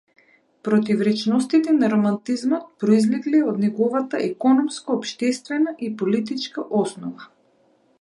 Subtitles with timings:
[0.67, 7.33] Противречностите на романтизмот произлегле од неговата економско-општествена и политичка основа.